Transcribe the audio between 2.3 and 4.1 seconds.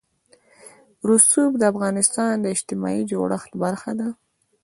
د اجتماعي جوړښت برخه ده.